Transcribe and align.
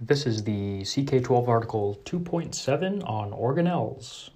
This 0.00 0.26
is 0.26 0.42
the 0.42 0.80
CK12 0.82 1.46
article 1.46 2.00
2.7 2.04 3.08
on 3.08 3.30
organelles. 3.30 4.30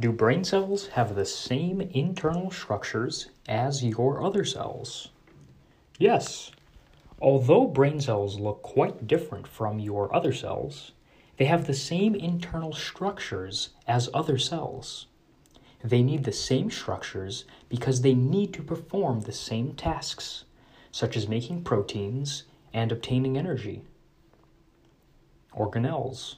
Do 0.00 0.10
brain 0.10 0.42
cells 0.42 0.88
have 0.88 1.14
the 1.14 1.24
same 1.24 1.80
internal 1.80 2.50
structures 2.50 3.30
as 3.48 3.84
your 3.84 4.22
other 4.22 4.44
cells? 4.44 5.10
Yes. 5.96 6.50
Although 7.22 7.68
brain 7.68 8.00
cells 8.00 8.40
look 8.40 8.62
quite 8.62 9.06
different 9.06 9.46
from 9.46 9.78
your 9.78 10.14
other 10.14 10.32
cells, 10.32 10.90
they 11.36 11.44
have 11.44 11.66
the 11.66 11.72
same 11.72 12.16
internal 12.16 12.72
structures 12.72 13.70
as 13.86 14.10
other 14.12 14.38
cells. 14.38 15.06
They 15.84 16.02
need 16.02 16.24
the 16.24 16.32
same 16.32 16.68
structures 16.70 17.44
because 17.68 18.00
they 18.00 18.14
need 18.14 18.52
to 18.54 18.62
perform 18.62 19.20
the 19.20 19.32
same 19.32 19.72
tasks, 19.74 20.44
such 20.90 21.16
as 21.16 21.28
making 21.28 21.62
proteins 21.62 22.42
and 22.74 22.90
obtaining 22.90 23.38
energy. 23.38 23.82
Organelles. 25.56 26.36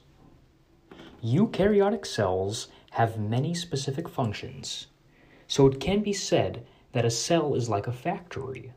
Eukaryotic 1.22 2.06
cells 2.06 2.68
have 2.92 3.18
many 3.18 3.54
specific 3.54 4.08
functions, 4.08 4.86
so 5.46 5.66
it 5.66 5.80
can 5.80 6.02
be 6.02 6.12
said 6.12 6.66
that 6.92 7.04
a 7.04 7.10
cell 7.10 7.54
is 7.54 7.68
like 7.68 7.86
a 7.86 7.92
factory. 7.92 8.72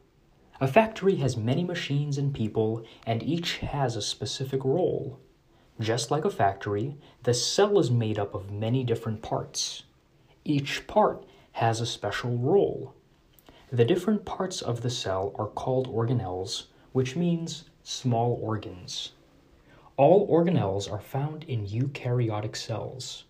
A 0.61 0.67
factory 0.67 1.16
has 1.17 1.35
many 1.35 1.63
machines 1.63 2.17
and 2.17 2.34
people, 2.34 2.85
and 3.05 3.21
each 3.23 3.58
has 3.58 3.95
a 3.95 4.02
specific 4.02 4.63
role. 4.63 5.20
Just 5.80 6.11
like 6.11 6.23
a 6.23 6.30
factory, 6.30 6.95
the 7.23 7.33
cell 7.33 7.77
is 7.77 7.91
made 7.91 8.17
up 8.17 8.33
of 8.33 8.52
many 8.52 8.83
different 8.83 9.22
parts. 9.22 9.83
Each 10.45 10.88
part 10.88 11.25
has 11.53 11.81
a 11.81 11.86
special 11.86 12.38
role. 12.38 12.94
The 13.72 13.83
different 13.83 14.23
parts 14.23 14.61
of 14.61 14.81
the 14.81 14.89
cell 14.89 15.33
are 15.38 15.47
called 15.47 15.88
organelles, 15.94 16.67
which 16.94 17.16
means 17.16 17.66
small 17.83 18.39
organs. 18.41 19.11
All 19.98 20.27
organelles 20.27 20.91
are 20.91 20.99
found 20.99 21.45
in 21.45 21.66
eukaryotic 21.66 22.56
cells. 22.58 23.23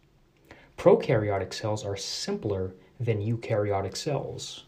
Prokaryotic 0.78 1.54
cells 1.54 1.86
are 1.86 1.96
simpler 1.96 2.74
than 3.00 3.22
eukaryotic 3.22 3.96
cells. 3.96 4.66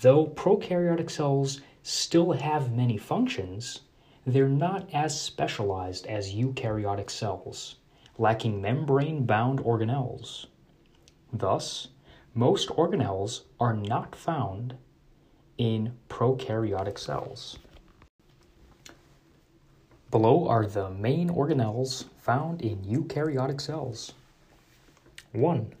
Though 0.00 0.26
prokaryotic 0.26 1.10
cells 1.10 1.62
still 1.82 2.32
have 2.32 2.76
many 2.76 2.98
functions, 2.98 3.80
they're 4.26 4.48
not 4.48 4.88
as 4.92 5.18
specialized 5.18 6.06
as 6.06 6.34
eukaryotic 6.34 7.10
cells, 7.10 7.76
lacking 8.18 8.60
membrane 8.60 9.24
bound 9.24 9.60
organelles. 9.60 10.46
Thus, 11.32 11.88
most 12.34 12.68
organelles 12.68 13.42
are 13.58 13.74
not 13.74 14.14
found 14.14 14.76
in 15.56 15.96
prokaryotic 16.10 16.98
cells. 16.98 17.58
Below 20.12 20.46
are 20.46 20.66
the 20.66 20.90
main 20.90 21.30
organelles 21.30 22.04
found 22.18 22.60
in 22.60 22.84
eukaryotic 22.84 23.62
cells. 23.62 24.12
1. 25.32 25.72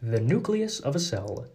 The 0.00 0.20
nucleus 0.20 0.78
of 0.78 0.94
a 0.94 1.00
cell 1.00 1.46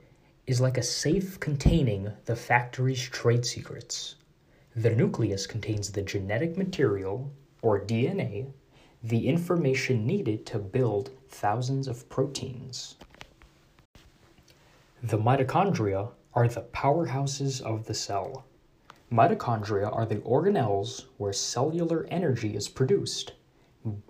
is 0.45 0.59
like 0.59 0.77
a 0.77 0.83
safe 0.83 1.39
containing 1.39 2.11
the 2.25 2.35
factory's 2.35 3.01
trade 3.01 3.45
secrets. 3.45 4.15
The 4.75 4.89
nucleus 4.89 5.47
contains 5.47 5.93
the 5.93 6.01
genetic 6.01 6.57
material, 6.57 7.31
or 7.61 7.79
DNA, 7.79 8.51
the 9.01 9.29
information 9.29 10.05
needed 10.05 10.45
to 10.47 10.59
build 10.59 11.11
thousands 11.29 11.87
of 11.87 12.09
proteins. 12.09 12.97
The 15.01 15.17
mitochondria 15.17 16.09
are 16.33 16.49
the 16.49 16.63
powerhouses 16.63 17.61
of 17.61 17.85
the 17.85 17.93
cell. 17.93 18.43
Mitochondria 19.11 19.93
are 19.95 20.05
the 20.05 20.17
organelles 20.17 21.05
where 21.17 21.33
cellular 21.33 22.05
energy 22.09 22.55
is 22.55 22.69
produced, 22.69 23.33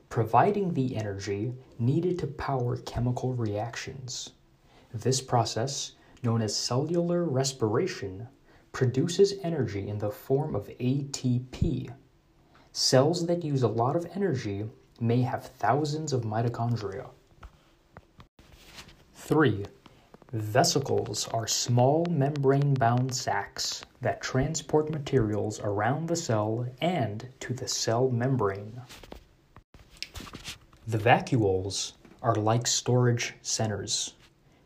providing 0.09 0.73
the 0.73 0.95
energy 0.95 1.53
needed 1.77 2.19
to 2.19 2.27
power 2.27 2.77
chemical 2.77 3.33
reactions. 3.33 4.31
This 4.93 5.21
process 5.21 5.93
known 6.23 6.41
as 6.41 6.55
cellular 6.55 7.23
respiration, 7.23 8.27
produces 8.71 9.33
energy 9.43 9.87
in 9.87 9.97
the 9.97 10.11
form 10.11 10.55
of 10.55 10.67
ATP. 10.79 11.93
Cells 12.71 13.25
that 13.25 13.43
use 13.43 13.63
a 13.63 13.67
lot 13.67 13.95
of 13.95 14.07
energy 14.13 14.65
may 14.99 15.21
have 15.21 15.45
thousands 15.45 16.13
of 16.13 16.21
mitochondria. 16.21 17.09
3. 19.15 19.65
Vesicles 20.31 21.27
are 21.29 21.47
small 21.47 22.05
membrane 22.05 22.75
bound 22.75 23.15
sacs 23.15 23.83
that 23.99 24.21
transport 24.21 24.91
materials 24.91 25.59
around 25.59 26.07
the 26.07 26.15
cell 26.15 26.67
and 26.81 27.27
to 27.39 27.51
the 27.51 27.67
cell 27.67 28.11
membrane. 28.11 28.79
The 30.85 30.99
vacuoles 30.99 31.93
are 32.21 32.35
like 32.35 32.67
storage 32.67 33.33
centers. 33.41 34.13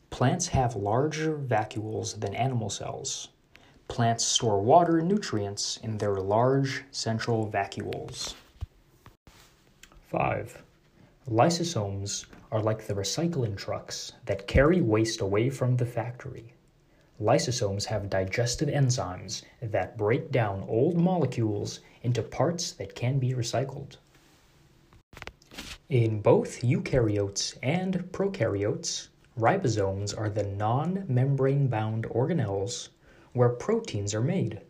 Plants 0.10 0.48
have 0.50 0.76
larger 0.76 1.38
vacuoles 1.38 2.20
than 2.20 2.36
animal 2.36 2.70
cells. 2.70 3.30
Plants 3.88 4.26
store 4.26 4.60
water 4.62 4.98
and 4.98 5.08
nutrients 5.08 5.78
in 5.78 5.98
their 5.98 6.16
large 6.16 6.84
central 6.92 7.50
vacuoles. 7.50 8.34
5. 10.10 10.62
Lysosomes 11.30 12.26
are 12.54 12.62
like 12.62 12.86
the 12.86 12.94
recycling 12.94 13.58
trucks 13.58 14.14
that 14.28 14.46
carry 14.46 14.80
waste 14.80 15.22
away 15.22 15.50
from 15.50 15.76
the 15.76 15.86
factory. 15.88 16.54
Lysosomes 17.20 17.86
have 17.86 18.12
digestive 18.12 18.70
enzymes 18.70 19.42
that 19.60 19.98
break 19.98 20.32
down 20.32 20.64
old 20.68 20.96
molecules 20.96 21.80
into 22.04 22.22
parts 22.22 22.72
that 22.74 22.94
can 22.94 23.18
be 23.18 23.34
recycled. 23.34 23.98
In 25.90 26.22
both 26.22 26.62
eukaryotes 26.62 27.58
and 27.64 27.96
prokaryotes, 28.12 29.08
Ribosomes 29.40 30.16
are 30.16 30.30
the 30.30 30.44
non 30.44 31.06
membrane 31.08 31.68
bound 31.68 32.06
organelles 32.06 32.90
where 33.32 33.50
proteins 33.50 34.14
are 34.14 34.22
made. 34.22 34.62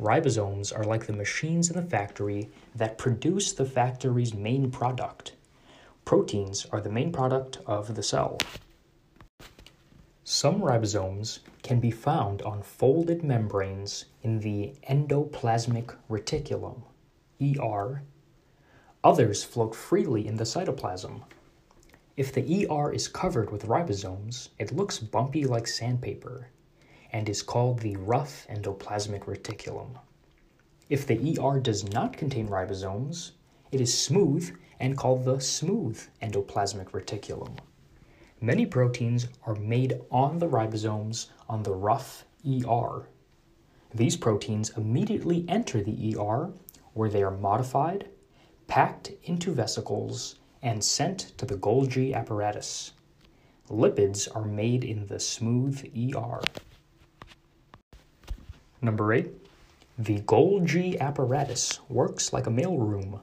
Ribosomes 0.00 0.74
are 0.74 0.84
like 0.84 1.04
the 1.04 1.12
machines 1.12 1.68
in 1.68 1.76
the 1.76 1.82
factory 1.82 2.48
that 2.74 2.96
produce 2.96 3.52
the 3.52 3.66
factory's 3.66 4.32
main 4.32 4.70
product. 4.70 5.32
Proteins 6.04 6.66
are 6.72 6.80
the 6.80 6.90
main 6.90 7.12
product 7.12 7.58
of 7.66 7.94
the 7.94 8.02
cell. 8.02 8.38
Some 10.24 10.60
ribosomes 10.60 11.40
can 11.62 11.80
be 11.80 11.90
found 11.90 12.42
on 12.42 12.62
folded 12.62 13.22
membranes 13.22 14.06
in 14.22 14.40
the 14.40 14.74
endoplasmic 14.88 15.94
reticulum, 16.08 16.82
ER. 17.40 18.02
Others 19.02 19.44
float 19.44 19.74
freely 19.74 20.26
in 20.26 20.36
the 20.36 20.44
cytoplasm, 20.44 21.22
if 22.20 22.34
the 22.34 22.66
ER 22.68 22.92
is 22.92 23.08
covered 23.08 23.50
with 23.50 23.66
ribosomes, 23.66 24.50
it 24.58 24.76
looks 24.76 24.98
bumpy 24.98 25.46
like 25.46 25.66
sandpaper 25.66 26.48
and 27.12 27.30
is 27.30 27.40
called 27.40 27.78
the 27.78 27.96
rough 27.96 28.46
endoplasmic 28.50 29.24
reticulum. 29.24 29.98
If 30.90 31.06
the 31.06 31.38
ER 31.40 31.58
does 31.60 31.82
not 31.82 32.18
contain 32.18 32.46
ribosomes, 32.46 33.30
it 33.72 33.80
is 33.80 33.96
smooth 33.96 34.54
and 34.80 34.96
called 34.96 35.24
the 35.24 35.38
smooth 35.38 36.00
endoplasmic 36.22 36.90
reticulum. 36.90 37.58
Many 38.40 38.64
proteins 38.64 39.28
are 39.46 39.54
made 39.54 40.00
on 40.10 40.38
the 40.38 40.48
ribosomes 40.48 41.28
on 41.48 41.62
the 41.62 41.74
rough 41.74 42.24
ER. 42.44 43.06
These 43.94 44.16
proteins 44.16 44.70
immediately 44.70 45.44
enter 45.46 45.82
the 45.82 46.16
ER 46.16 46.50
where 46.94 47.10
they 47.10 47.22
are 47.22 47.36
modified, 47.36 48.08
packed 48.66 49.12
into 49.24 49.52
vesicles, 49.52 50.36
and 50.62 50.82
sent 50.82 51.36
to 51.36 51.44
the 51.44 51.56
Golgi 51.56 52.14
apparatus. 52.14 52.92
Lipids 53.68 54.28
are 54.34 54.44
made 54.44 54.84
in 54.84 55.06
the 55.06 55.20
smooth 55.20 55.84
ER. 55.94 56.40
Number 58.80 59.12
8. 59.12 59.30
The 59.98 60.20
Golgi 60.20 60.98
apparatus 60.98 61.78
works 61.90 62.32
like 62.32 62.46
a 62.46 62.50
mailroom. 62.50 63.20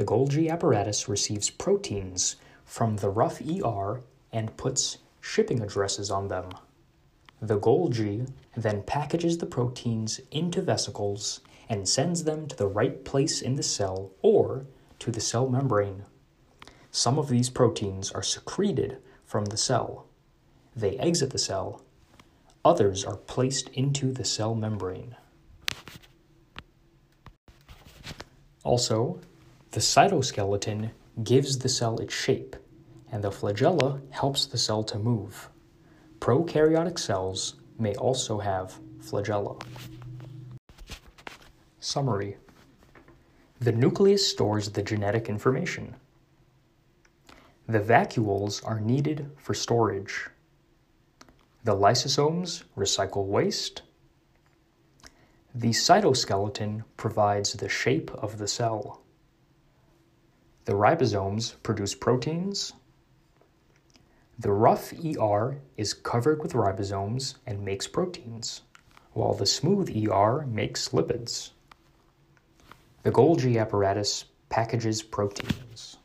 The 0.00 0.06
Golgi 0.06 0.48
apparatus 0.50 1.10
receives 1.10 1.50
proteins 1.50 2.36
from 2.64 2.96
the 2.96 3.10
rough 3.10 3.42
ER 3.42 4.00
and 4.32 4.56
puts 4.56 4.96
shipping 5.20 5.60
addresses 5.60 6.10
on 6.10 6.28
them. 6.28 6.48
The 7.42 7.60
Golgi 7.60 8.26
then 8.56 8.82
packages 8.84 9.36
the 9.36 9.44
proteins 9.44 10.18
into 10.30 10.62
vesicles 10.62 11.40
and 11.68 11.86
sends 11.86 12.24
them 12.24 12.48
to 12.48 12.56
the 12.56 12.66
right 12.66 13.04
place 13.04 13.42
in 13.42 13.56
the 13.56 13.62
cell 13.62 14.12
or 14.22 14.64
to 15.00 15.10
the 15.10 15.20
cell 15.20 15.50
membrane. 15.50 16.06
Some 16.90 17.18
of 17.18 17.28
these 17.28 17.50
proteins 17.50 18.10
are 18.10 18.22
secreted 18.22 19.02
from 19.26 19.44
the 19.44 19.58
cell. 19.58 20.06
They 20.74 20.96
exit 20.96 21.28
the 21.28 21.38
cell. 21.38 21.82
Others 22.64 23.04
are 23.04 23.18
placed 23.18 23.68
into 23.74 24.12
the 24.12 24.24
cell 24.24 24.54
membrane. 24.54 25.14
Also, 28.64 29.20
the 29.72 29.80
cytoskeleton 29.80 30.90
gives 31.22 31.58
the 31.58 31.68
cell 31.68 31.98
its 31.98 32.12
shape, 32.12 32.56
and 33.12 33.22
the 33.22 33.30
flagella 33.30 34.00
helps 34.10 34.46
the 34.46 34.58
cell 34.58 34.82
to 34.82 34.98
move. 34.98 35.48
Prokaryotic 36.18 36.98
cells 36.98 37.54
may 37.78 37.94
also 37.94 38.38
have 38.38 38.80
flagella. 39.00 39.62
Summary 41.78 42.36
The 43.60 43.72
nucleus 43.72 44.28
stores 44.28 44.70
the 44.70 44.82
genetic 44.82 45.28
information. 45.28 45.94
The 47.68 47.80
vacuoles 47.80 48.66
are 48.66 48.80
needed 48.80 49.30
for 49.36 49.54
storage. 49.54 50.28
The 51.62 51.76
lysosomes 51.76 52.64
recycle 52.76 53.26
waste. 53.26 53.82
The 55.54 55.70
cytoskeleton 55.70 56.82
provides 56.96 57.52
the 57.52 57.68
shape 57.68 58.10
of 58.14 58.38
the 58.38 58.48
cell. 58.48 59.02
The 60.66 60.72
ribosomes 60.72 61.54
produce 61.62 61.94
proteins. 61.94 62.74
The 64.38 64.52
rough 64.52 64.92
ER 64.92 65.58
is 65.76 65.94
covered 65.94 66.42
with 66.42 66.52
ribosomes 66.52 67.36
and 67.46 67.64
makes 67.64 67.86
proteins, 67.86 68.62
while 69.12 69.34
the 69.34 69.46
smooth 69.46 69.90
ER 69.90 70.46
makes 70.46 70.90
lipids. 70.90 71.50
The 73.02 73.10
Golgi 73.10 73.58
apparatus 73.58 74.26
packages 74.50 75.02
proteins. 75.02 75.96